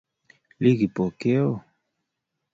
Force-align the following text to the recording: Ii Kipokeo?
Ii 0.65 0.77
Kipokeo? 0.79 1.51